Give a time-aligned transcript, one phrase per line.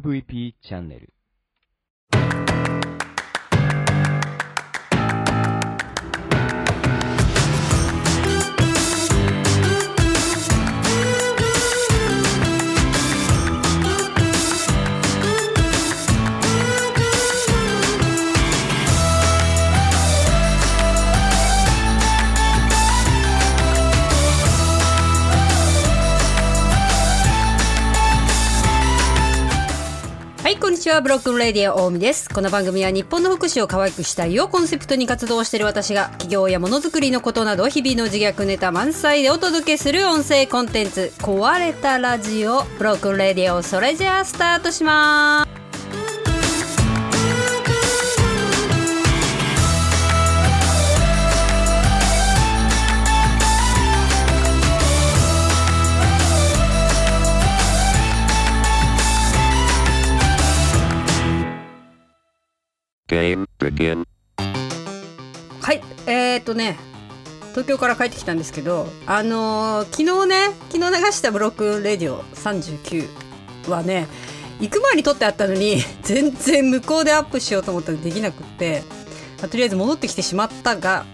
[0.00, 1.12] MVP チャンネル。
[30.82, 31.00] ちは。
[31.00, 32.28] Broken Radio 大海です。
[32.28, 45.61] この番組は日本の福祉を可愛くしたいをコンセプトに活動している私が企業やものづくりのことなど日々の自虐ネタ満載でお届けする音声コンテンツ壊れたラジオ Broken Radio それじゃあスタートします。
[63.22, 64.04] Begin.
[65.60, 66.76] はい、えー、っとね、
[67.50, 70.36] 東京から帰ってきたんですけど、あのー昨日ね、
[70.70, 74.08] 昨日流した Broken Radio 39はね、
[74.60, 78.82] 行く前に撮ってあったのに、 全然向こうでアップしようと思ったらできなくって、
[79.38, 81.04] まあとりあえず戻ってきてしまったが、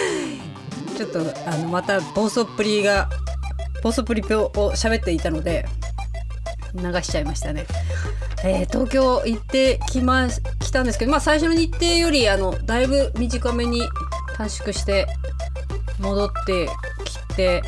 [0.96, 3.10] ちょっとあのまた暴走っぷりが、
[3.82, 5.68] 暴走っぷりを喋っていたので、
[6.74, 7.66] 流しちゃいましたね。
[8.44, 13.82] えー東京行ってきま来たんですけど、まあ、最初の日程よりあのだいぶ短めに
[14.36, 15.06] 短縮して
[15.98, 16.68] 戻って
[17.04, 17.62] きて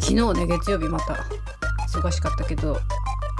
[0.00, 1.24] 昨日ね月曜日また
[1.88, 2.80] 忙しかったけど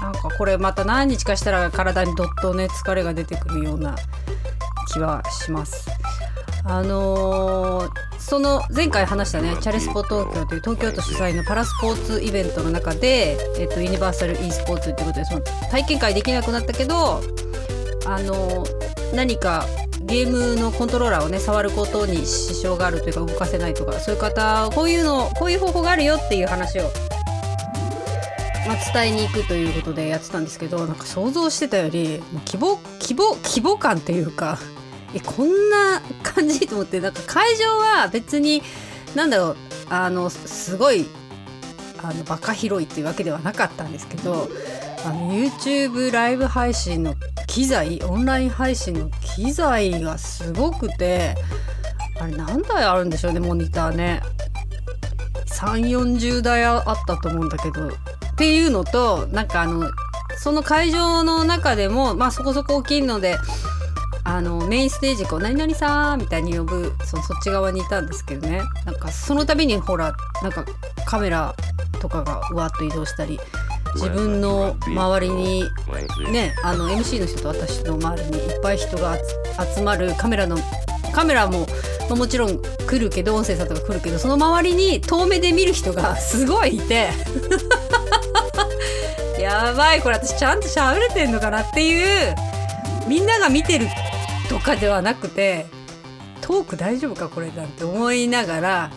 [0.00, 3.94] なんかこれまた何日かしたら体にどっとね疲れが出てくるような
[4.92, 5.88] 気はします。
[6.64, 17.20] あのーその前回話したねチャレスポ東京という東京都主催のパラスポーツイベントの中で、えっとユニバーサル e スポーツということでその体験会できなくなったけど
[18.06, 18.64] あの
[19.14, 19.66] 何か
[20.04, 26.84] ゲームのコントローラーをね触ることに支障があるというか動かせないとかそういう方こういうのこういう方法があるよっていう話を、
[28.66, 34.58] まあ、伝えに行くということでやってたんですけどなんか想像してたよりもう規模規模規模感というか
[35.14, 38.62] えこんな感じと思ってなんか会場は別に
[39.14, 39.56] なんだろう
[39.90, 41.06] あのすごい
[42.02, 44.48] あのバカ広いっていうわけではなかったんですけど
[45.04, 47.14] あの YouTube ライブ配信の
[47.46, 51.34] 機材オンライン配信の機材がすごくて
[52.20, 54.22] あれ何台あるんでしょうねモニターね。
[55.46, 57.90] 3 4 0台あったと思うんだけどっ
[58.36, 59.88] ていうのとなんかあの
[60.38, 63.36] その会場の中でもまあそこそこ大きいので
[64.24, 68.62] あのメインステージこう「何々さん」みたいに呼ぶそそっち側にいたんですけどね。
[68.84, 70.64] なんかその度にほらなんか
[71.04, 71.54] カメラ
[72.00, 73.40] とかがうわっと移動したり
[73.94, 75.64] 自分の周りに
[76.30, 80.56] ねあの MC の人と私の周りにいっぱい人が集集まるカメラの
[81.12, 81.66] カメラも、
[82.08, 87.10] まあもちろん来るけど音声さんとか来るけどその周りに遠目で見る人が すごいいて。
[89.38, 92.34] やばいこれ私ちゃんと喋れてんのかなっていう
[93.08, 93.88] みんなが見てる
[94.52, 95.64] とかではなくて
[96.42, 98.90] トーク大丈夫かこれなんて思いながら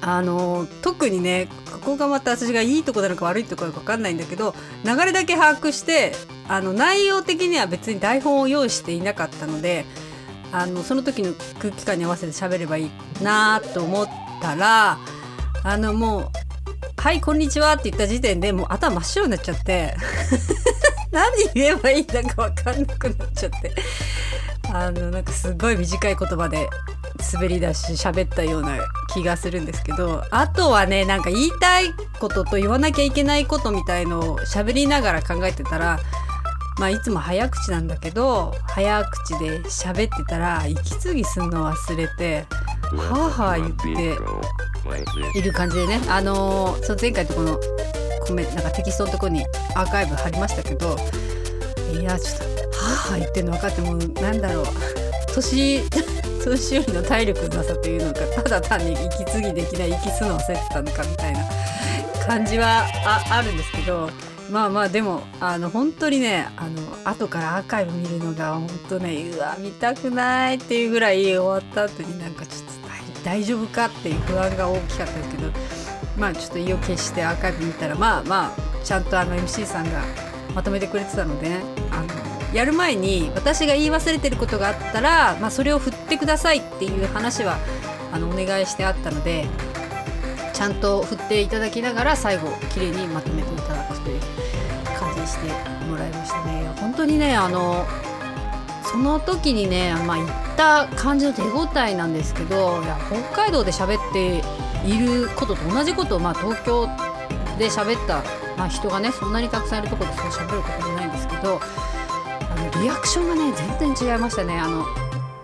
[0.00, 6.12] あの特にねここがまた私がいいとこなのか悪いとこなのか分かんないんだけど流れだけ把握して
[6.48, 9.84] あの内容的には別に台本を用意していなかったので
[10.52, 12.90] あのその時の空気感に合わせて喋ればいい
[13.22, 14.08] なと思っ
[14.40, 14.98] たら
[15.64, 16.30] あのもう
[16.96, 19.94] 「はいこんにちは」って言った時点でもう頭真っ白になっちゃって。
[21.10, 23.72] 何言えばいいんだか分かんなくなっちゃって。
[24.72, 26.68] あのなんかすごい短い言葉で
[27.32, 28.78] 滑り出し喋ったような
[29.14, 36.00] 気がするんですけどあとはねなんか言いたいことと言わなきゃいけないことみたいのを喋りながら考えてたら
[36.78, 42.44] まあいつも早口なんだけど早口で喋ってたら息継ぎすんの忘れて
[42.92, 43.72] はあはあ言っ
[45.32, 47.58] ている感じでねあのーその前回のとこの
[48.26, 49.44] コメなんかテキストのとこに
[49.74, 50.96] アーカイブ貼りましたけど
[51.92, 54.66] いやちょっとはあ言ってるの分かってもなんだろう。
[55.34, 55.82] 年
[56.46, 61.40] 年寄りの体力のなさというのかただ単に息継ぎできない息すの忘れてたのかみたいな
[62.26, 64.08] 感じはああるんですけど
[64.50, 75.50] まあまあでもあの本当にねあの後からアーカイブ見るのが本当ねうわ見たくないっていうぐらい終わった後になんかちょっと大大丈夫かっていう不安が大きかったですけど
[76.16, 80.02] まあちょっと意を決してアーカイブ見たらまあまあちゃんとあの MC さんが
[80.54, 87.58] まとめてくれてたのでねあのやる前に私が言い忘れてることがあったら、まあ、それを振ってくださいっていう話は
[88.12, 89.46] あのお願いしてあったので
[90.54, 94.20] ちゃんと振っていただきながら最後綺麗にまとめていただくという
[94.98, 95.46] 感じで見して
[95.86, 96.72] もらいましたね。
[96.80, 97.86] 本当にねあの
[98.84, 104.42] その時にねまあ行った感じの手応えなんですけどいや北海道で喋って
[104.86, 106.86] いることと同じことを、まあ、東京
[107.58, 108.22] で喋った、
[108.56, 111.60] まあ、人がねそんなにたくさんいるとこでそう喋ることもないんですけど
[112.50, 114.58] あのリアクションがね全然違いましたね。
[114.58, 114.84] あの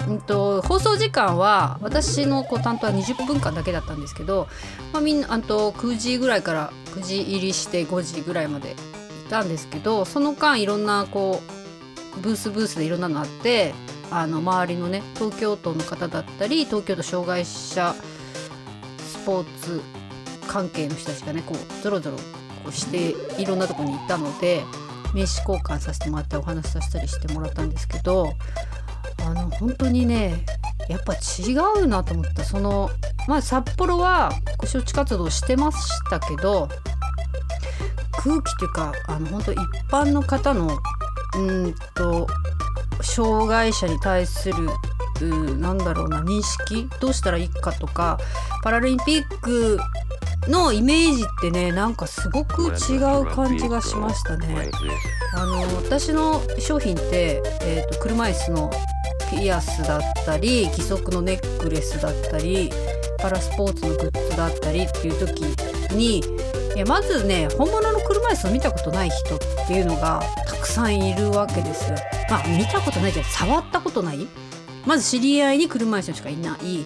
[0.09, 4.49] うんと、放送時間は私のこう担当は20分間だけだったんですけど、
[4.93, 8.75] まあ、みんなあと9時ぐらいから9時入りして5時ぐらいまでい
[9.31, 11.41] たんですけどその間いろんなこ
[12.19, 13.75] うブースブースでいろんなのあって
[14.11, 17.95] あの周りのね東京都の方だったり東京都障害者
[19.25, 19.81] ポーツ
[20.47, 22.23] 関係の人たちがねこうぞろぞろこ
[22.69, 24.63] うしていろんなとこに行ったので
[25.15, 28.35] 名刺交換させてもらってお話しさせたりしてもらったんですけど
[29.25, 30.45] あの本当にね
[30.89, 31.53] やっぱ違
[31.83, 32.45] うなと思った。
[32.45, 32.91] その
[33.29, 34.33] まあ札幌は
[34.63, 35.79] 招致活動してまし
[36.11, 36.69] たけど
[38.25, 39.59] 空気というかあの本当一
[39.91, 40.79] 般の方の
[41.37, 42.27] うんと
[43.01, 44.69] 障害者に対する
[45.29, 46.89] うなんだろうな認識？
[47.01, 48.19] どうしたらいいかとか
[48.63, 49.79] パラリンピック
[50.49, 54.71] のイメージってねなんかすごく違う感じがしましたね。
[55.35, 58.71] あの私の商品って、えー、と車椅子の
[59.31, 62.71] ピアスだったり義足のネックレスだったり
[63.19, 65.41] パラスポーツのグッズだったりっていう時
[65.95, 66.19] に
[66.75, 71.97] いやまずね本物の車椅子を見たことない人っていうのがたくさんいるわけですよ。
[72.29, 74.27] まあ見たことないじゃん触ったことない
[74.87, 76.85] まず知り合いに車椅子しかいない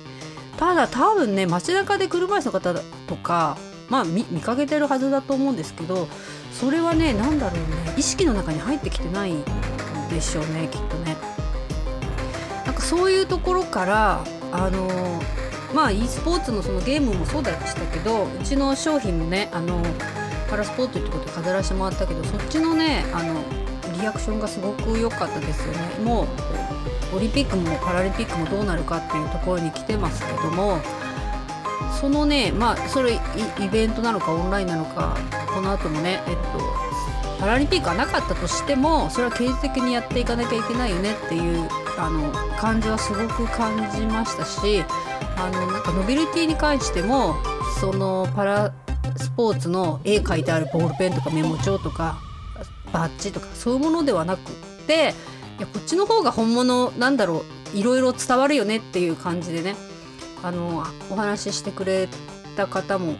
[0.58, 2.74] ただ多分ね街中で車椅子の方
[3.06, 3.56] とか
[3.88, 6.08] まあ見かけてるはずだと思うんですけど
[6.52, 9.44] それはね何だろうね意識の中に入ってきてないん
[10.10, 11.16] でしょうねきっとね。
[12.64, 15.20] なんかそういうところからあの
[15.74, 19.80] まあ e スポーツのそのゲームもそうでしたけどうちの商品もねあの
[20.48, 23.42] パラスポーツってことで飾らせてもらったけどそっちのねあの
[24.00, 26.04] リアクションがすごく良かったですよね。
[26.04, 26.26] もう
[27.14, 30.80] オリンピックもパラリンピックもどうなるかっていうところに来てますけども
[32.00, 35.16] そのねまあそれイベントなのかオンラインなのか
[35.54, 36.86] この後もねえっと
[37.40, 41.68] パラリンピックがなかったとしてもそれは継続的にやっていかなきゃいけないよねっていう
[41.98, 44.82] あの感じはすごく感じましたし
[45.36, 47.36] あのなんかノベルティに関しても
[47.80, 48.72] そのパラ
[49.16, 52.18] スポーツの絵描いてあるボールペンとかメモ帳とか
[52.92, 54.42] バッジとかそういうものではなくっ
[54.86, 55.14] て
[55.58, 57.44] いやこっちの方が本物なんだろ
[57.74, 59.76] ういろいろ伝わるよねっていう感じでね
[60.42, 62.08] あのお話ししてくれ
[62.56, 63.16] た方も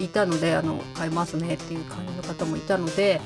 [0.00, 3.20] いたのであの買いますねっていう感じの方もいたので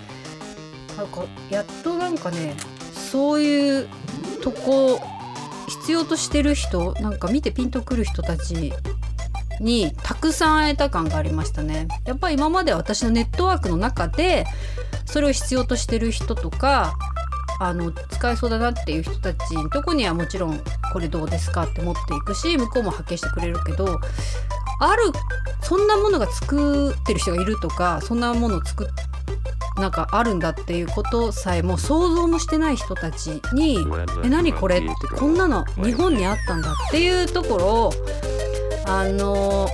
[0.96, 2.56] なんかやっとなんかね
[2.92, 3.88] そういう
[4.42, 5.00] とこ
[5.68, 8.72] 必要としてる人なんか見てピンとくる人たち
[9.60, 11.88] にたくさん会えた感がありましたね。
[12.04, 14.46] やっぱり今まで私のネットワークの中で
[15.04, 16.94] それを必要としてる人とか
[17.60, 20.60] あの使えそうだなっていう人たちのとこにはもちろん
[20.92, 24.00] これどうですかって持っていくし向こうも発見してくれるけど
[24.80, 25.02] ある
[25.62, 28.88] そんなものが作ってる人がいるとかそんなものを作っ
[29.80, 33.86] なんかあるんだっていうことさえも想像もしてない人たちに
[34.24, 37.92] 「え何これ?」ってこんなの日本にあったんだっていうところを
[38.86, 39.68] あの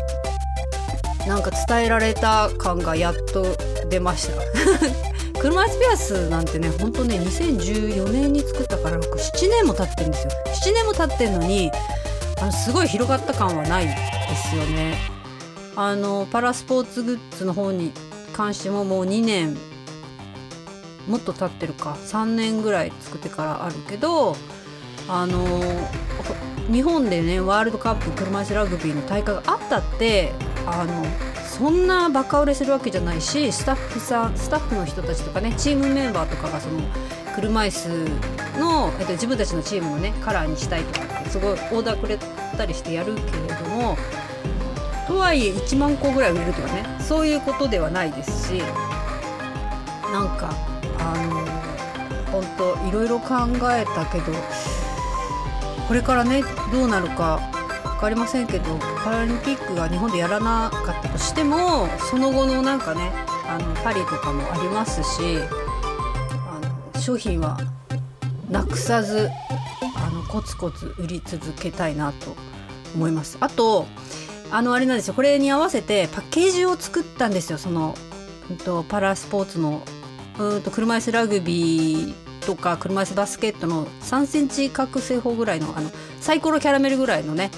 [1.26, 3.56] なんか伝えられた感がやっと
[3.88, 5.03] 出ました。
[5.44, 10.32] 車椅子ピアスなんてねほんとね2014年に作ったから僕7年も経ってるんですよ。
[10.46, 11.70] 7年も経ってるのに
[12.40, 13.94] あのすごい広がった感はないで
[14.36, 14.96] すよね。
[15.76, 17.92] あのパラスポーツグッズの方に
[18.32, 19.54] 関してももう2年
[21.06, 24.36] もっと経ってるか3年ぐらい作ってからあるけど
[25.08, 25.60] あの
[26.72, 30.32] 日本でねワールドカップ車椅子ラグビーの大会があったって
[30.64, 31.04] あの
[31.56, 36.80] そんなバカ売れするわけじゃないしスタッフさんスタッフの人たちとかねチームメンバーとかがその
[37.37, 42.18] 車椅子の、えっと、自分たちのチームのねカラーにしたいとかってすごいオーダーくれ
[42.56, 43.96] たりしてやるけれども
[45.06, 48.58] とはいえ1万個ぐらい売れるとかねそういうことではないですし
[50.12, 50.52] なんか
[50.99, 53.34] あの本当いろいろ考
[53.70, 54.32] えたけど
[55.87, 56.42] これからね
[56.73, 57.53] どうなるか
[57.94, 63.12] かりませんけどパラリンピックが日本でやらなかったとしてもその後のなんかね
[63.46, 66.60] あのパリとかもありますしあ
[66.94, 67.58] の商品は
[68.50, 69.30] なくさず
[69.96, 72.36] あのコツコツ売り続けたいなと
[72.94, 73.36] 思います。
[73.40, 73.86] あと
[74.50, 77.94] あのあれなんですよこれに合わせてパッケージを作ったんですよその、
[78.50, 79.82] うんと、パラスポーツの
[80.38, 87.50] うんと車椅子ラグビーとか車椅子バスケットの3センチ角正方ぐらいのあのサイコロキャラメルぐらいのね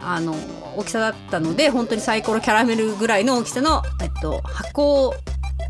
[0.00, 0.34] あの
[0.76, 5.14] 大きさだったので本当にサイコロキャラメルぐらいの大きさの、えっと、箱を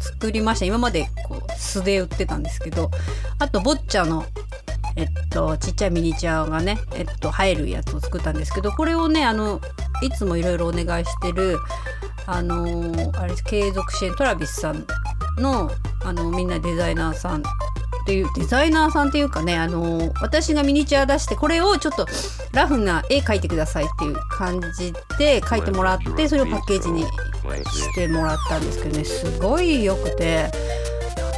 [0.00, 0.66] 作りました。
[0.66, 2.90] 今までこう素で売ってたんですけど
[3.38, 4.24] あとボッチャの
[4.96, 9.60] えっとちっちゃいミニチュアがねえっと入るやつを作ったんですけどこれをねあの
[10.02, 11.58] いつもいろいろお願いしてる
[12.26, 14.86] あのあれ継続支援トラビスさん
[15.38, 15.70] の
[16.04, 17.42] あのみんなデザイナーさん
[18.04, 22.06] っていうデザイナーさんっていうかねあの私がミニチュア出してこれをちょっと
[22.52, 29.04] ラフな絵描いてくださいっていう感じで描いてもらってそれをパッケージにしてもらったんですけどね。
[29.04, 30.50] すごい良くて。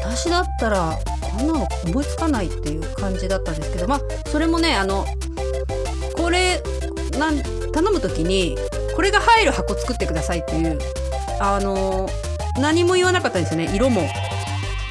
[0.09, 5.05] 私だったらこんなの思いつかないっていう感じだったんですけどまあそれもねあの
[6.17, 6.63] これ
[7.19, 7.43] なん
[7.73, 8.57] 頼む時に
[8.95, 10.79] これが入る箱作ってくださいっていう
[11.41, 12.09] あの
[12.59, 14.03] 何も言わなかったんですよね色も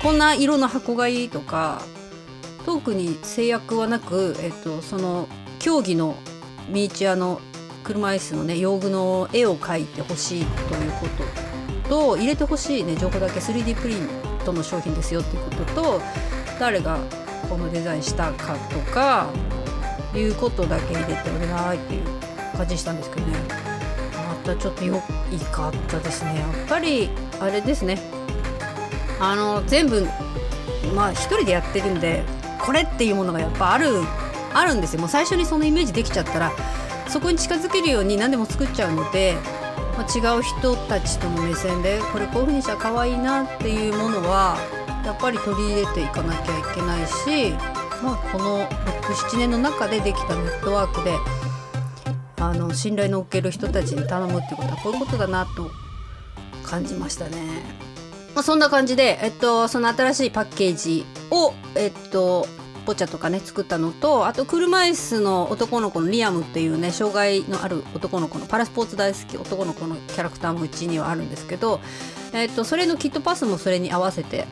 [0.06, 1.82] こんな色の箱がいいとか
[2.64, 6.16] 特に制約はなく、えっと、その競技の
[6.70, 7.42] ミニチュアの
[7.84, 11.08] 車椅子のね用具の絵を描いてほしいというこ
[11.84, 14.08] とと入れてほしいね情報だけ 3D プリン
[14.46, 16.02] トの商品ですよっていうことと
[16.60, 17.00] 誰が
[17.50, 19.28] このデザインしたかとか
[20.14, 22.04] いうことだけ入れてお願いっていう
[22.56, 23.40] 感じしたんですけどね。
[24.14, 25.00] またちょっと良い
[25.52, 26.38] かったですね。
[26.38, 27.10] やっぱり
[27.40, 28.25] あれですね。
[29.20, 30.08] あの全部
[30.96, 32.24] まあ一人でやってるんで
[32.60, 33.90] これっていうものがやっぱある
[34.54, 36.52] あるんですよもう最初にそのイメージできちゃったら
[37.08, 39.36] そこに近づけるように何でも作っちゃうので、
[39.98, 44.58] まあ、違う人たちとの目線でこれこういう風にしたら可愛いなっていうものは
[45.06, 47.52] やっぱり取り入れていかなきゃいけないし、
[48.04, 51.16] まあ、この67年の中でできたネットワークで
[52.38, 55.70] あの信頼のおける人たちに頼むってことはこういうことだなと
[56.64, 57.95] 感じましたね。
[58.36, 62.46] まあ、そんな感じで、えっと、その新しいパッケージを、えっと、
[62.86, 71.80] ボチャとかね作ったのとあと車椅子の男の子のリアムっていうね障害のある男の子のパラスポーツ大好き男の子のキャラクターもうちにはあるんですけど、
[72.34, 74.46] えっと、それのキットパスもそれに合わせて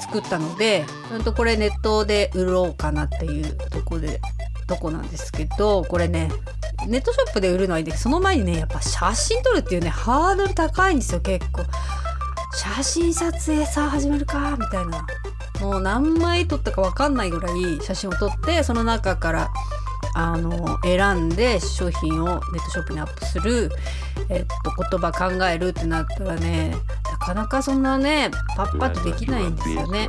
[0.00, 4.20] 作ったので、うん、とこれネットで売ろうかなっていうとこで
[4.66, 6.30] とこなんですけどこれね
[6.86, 11.62] ネットショップで売るのはいいんですその前にねやっぱ写真撮るっていうねハードル高いんですよ結構。
[12.56, 15.06] 写真撮影さあ始めるかみたいな。
[15.60, 19.48] もう何枚撮ったか分かんないぐらい写真を撮ってその中から
[20.14, 23.70] あの選んで商品をネットショップにアップする、
[24.28, 26.74] えっと、言葉考えるってなったらね
[27.10, 30.08] なかなかそんなねパッパッとできないんですよね。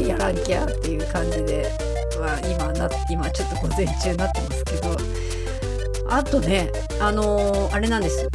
[0.06, 1.70] やらんきゃっていう感じで、
[2.18, 4.96] まあ、今な今ちょっと午前中になってますけど。
[6.10, 8.28] あとねあのーあれなんです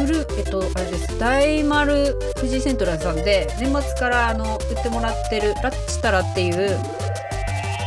[0.00, 1.18] くるえっとあれです。
[1.18, 6.78] 大丸富士セントラルさんで年末からあの売ってもらってるラッチタラっていう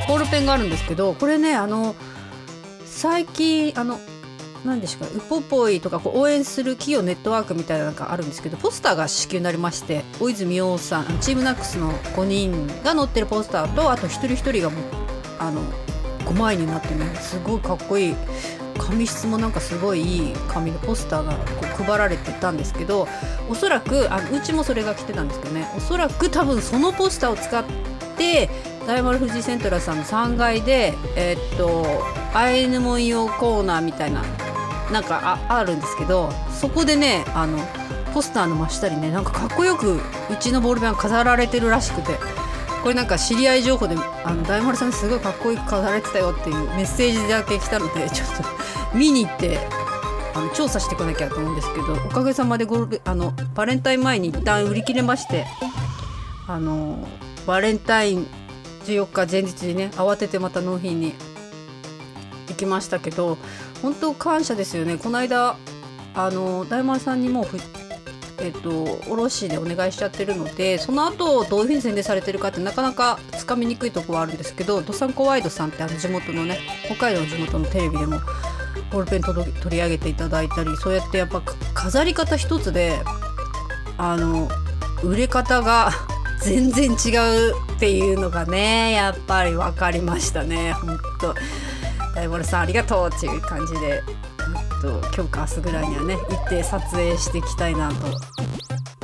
[0.07, 1.95] ボールペンがあるんですけどこれねあの
[2.85, 3.99] 最近あの
[4.63, 14.83] 何でしょうかウポポイとかこう応援する企業ネットワークみたいなのがあるんですけどポスターが支給になりまして大泉洋さんチームナックスの5人が載ってるポスターとあと一人一人がもう
[15.39, 15.61] あの
[16.25, 18.15] 5枚になってねすごいかっこいい
[18.77, 23.07] 紙質もなんかすごいいい紙のポスターがこう配られてたんですけど
[23.49, 25.67] おそらくあうちもそれが来てたんですけどね。
[25.77, 27.63] おそらく多分そのポスターを使っ
[28.17, 28.49] て
[28.87, 31.85] 大丸富士セントラルさんの3階でえーっと
[32.33, 34.23] アイヌ文様コーナーみたいな
[34.91, 37.57] なんかああるんですけどそこでねあの
[38.13, 40.01] ポスターの真下にねなんかかっこよくう
[40.39, 42.42] ちのボールペン飾られてるらしくて。
[42.83, 48.27] これなんか知り合い情報であの大丸さんすごいかっこよく飾られてたよっていうメッセージだけ来たので ちょっ
[48.91, 49.57] と見に行って
[50.35, 55.45] あの調査してこなきゃと思うんですけどおかげさまでゴルあのバレンタイン前に一旦売り切れまして
[56.45, 57.07] あの
[57.47, 58.27] バレンタイン
[58.85, 61.15] 14日前日にね慌ててまた納品に
[62.49, 63.37] 行きましたけど
[63.81, 64.97] 本当感謝ですよね。
[64.97, 65.55] この間
[66.15, 67.45] あの大丸さんにもう
[68.39, 78.19] えっと、卸でお願いしちゃってるのでその後どういうふうに宣伝されてるかってなかなかつかみにくいとこはあるんですけどドサンコワイドさんってあの地元のね北海道の地元のテレビでも
[78.91, 81.41] ボールペン取り上げていただいたりそうやってやっぱ
[81.73, 82.99] 飾り方一つで
[83.97, 84.47] あの
[85.03, 85.91] 売れ方が
[86.41, 91.35] 全然違うっていうのがねやっぱり分かりましたね本当
[92.15, 94.03] 大丸さんありがとうっていう感じで。
[94.83, 97.95] と今日か明日ぐらいにはね行って撮影していきたいなと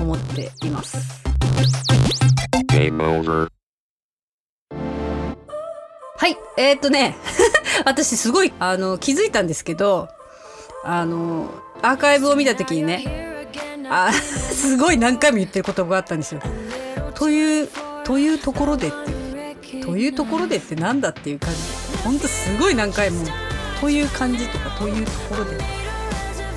[0.04, 0.98] 思っています。
[6.18, 7.16] はいえー、っとね
[7.86, 10.10] 私すごいあの気づいたんですけど
[10.84, 11.50] あの
[11.82, 13.48] アーカイブを見た時にね
[13.90, 16.42] あ すごい何回も言ってる言葉があったんですよ。
[17.16, 17.70] という
[18.04, 23.24] というところでってというところでってなんだっていう感じほんとすごい何回も
[23.80, 25.58] という感じとかというところで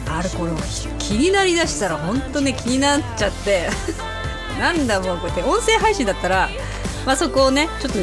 [0.09, 0.53] ある頃
[0.99, 3.69] 気になりだしたら本当ね気になっちゃって
[4.59, 6.51] なんだもうこうやって音声配信だったら、
[7.07, 7.99] まあ、そこをねちょっと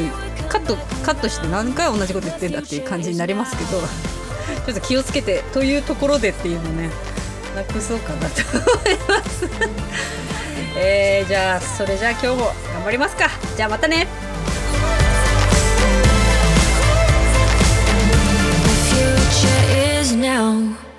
[0.48, 6.90] カットカットして何回同じこと言ってんだっていう感じになりますけどちょっと気をつけてというところでっていうのね
[7.54, 9.48] なくそうかなと思います。
[10.76, 12.36] えー、じゃあそれじゃあ今日も
[12.72, 14.06] 頑張りますかじゃあまたね
[20.20, 20.89] now.